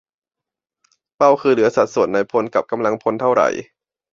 [1.17, 3.49] -เป้าคือเหลือสัดส่วนนายพลกับกำลังพลเท่าไหร่